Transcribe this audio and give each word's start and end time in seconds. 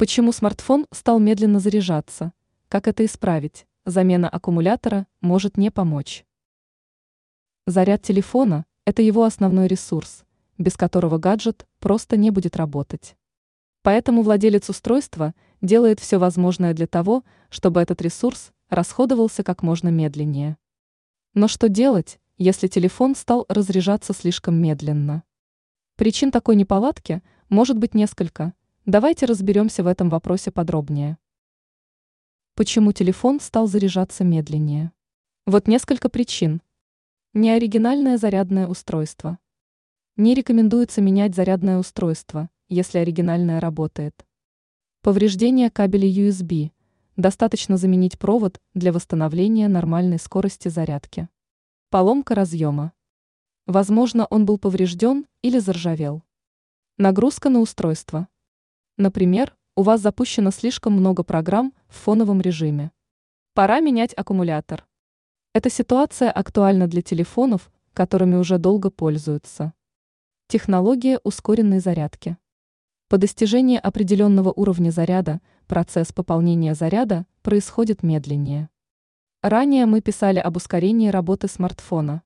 Почему 0.00 0.32
смартфон 0.32 0.86
стал 0.92 1.18
медленно 1.18 1.60
заряжаться? 1.60 2.32
Как 2.68 2.88
это 2.88 3.04
исправить? 3.04 3.66
Замена 3.84 4.30
аккумулятора 4.30 5.06
может 5.20 5.58
не 5.58 5.70
помочь. 5.70 6.24
Заряд 7.66 8.00
телефона– 8.00 8.64
это 8.86 9.02
его 9.02 9.24
основной 9.24 9.66
ресурс, 9.66 10.24
без 10.56 10.78
которого 10.78 11.18
гаджет 11.18 11.66
просто 11.80 12.16
не 12.16 12.30
будет 12.30 12.56
работать. 12.56 13.14
Поэтому 13.82 14.22
владелец 14.22 14.70
устройства 14.70 15.34
делает 15.60 16.00
все 16.00 16.16
возможное 16.16 16.72
для 16.72 16.86
того, 16.86 17.22
чтобы 17.50 17.82
этот 17.82 18.00
ресурс 18.00 18.52
расходовался 18.70 19.42
как 19.42 19.62
можно 19.62 19.90
медленнее. 19.90 20.56
Но 21.34 21.46
что 21.46 21.68
делать, 21.68 22.18
если 22.38 22.68
телефон 22.68 23.14
стал 23.14 23.44
разряжаться 23.50 24.14
слишком 24.14 24.54
медленно? 24.54 25.24
Причин 25.96 26.30
такой 26.30 26.56
неполадки 26.56 27.22
может 27.50 27.76
быть 27.76 27.92
несколько– 27.92 28.54
Давайте 28.90 29.24
разберемся 29.26 29.84
в 29.84 29.86
этом 29.86 30.08
вопросе 30.10 30.50
подробнее. 30.50 31.16
Почему 32.56 32.90
телефон 32.90 33.38
стал 33.38 33.68
заряжаться 33.68 34.24
медленнее? 34.24 34.90
Вот 35.46 35.68
несколько 35.68 36.08
причин. 36.08 36.60
Неоригинальное 37.32 38.18
зарядное 38.18 38.66
устройство. 38.66 39.38
Не 40.16 40.34
рекомендуется 40.34 41.00
менять 41.00 41.36
зарядное 41.36 41.78
устройство, 41.78 42.50
если 42.68 42.98
оригинальное 42.98 43.60
работает. 43.60 44.26
Повреждение 45.02 45.70
кабеля 45.70 46.08
USB. 46.08 46.72
Достаточно 47.14 47.76
заменить 47.76 48.18
провод 48.18 48.60
для 48.74 48.92
восстановления 48.92 49.68
нормальной 49.68 50.18
скорости 50.18 50.66
зарядки. 50.66 51.28
Поломка 51.90 52.34
разъема. 52.34 52.92
Возможно, 53.66 54.26
он 54.30 54.46
был 54.46 54.58
поврежден 54.58 55.26
или 55.42 55.60
заржавел. 55.60 56.24
Нагрузка 56.98 57.50
на 57.50 57.60
устройство. 57.60 58.26
Например, 59.00 59.56
у 59.76 59.82
вас 59.82 60.02
запущено 60.02 60.50
слишком 60.50 60.92
много 60.92 61.22
программ 61.22 61.72
в 61.88 61.94
фоновом 61.94 62.42
режиме. 62.42 62.92
Пора 63.54 63.80
менять 63.80 64.12
аккумулятор. 64.14 64.86
Эта 65.54 65.70
ситуация 65.70 66.30
актуальна 66.30 66.86
для 66.86 67.00
телефонов, 67.00 67.72
которыми 67.94 68.34
уже 68.36 68.58
долго 68.58 68.90
пользуются. 68.90 69.72
Технология 70.48 71.18
ускоренной 71.24 71.78
зарядки. 71.78 72.36
По 73.08 73.16
достижении 73.16 73.78
определенного 73.78 74.52
уровня 74.52 74.90
заряда 74.90 75.40
процесс 75.66 76.12
пополнения 76.12 76.74
заряда 76.74 77.24
происходит 77.40 78.02
медленнее. 78.02 78.68
Ранее 79.40 79.86
мы 79.86 80.02
писали 80.02 80.40
об 80.40 80.58
ускорении 80.58 81.08
работы 81.08 81.48
смартфона. 81.48 82.22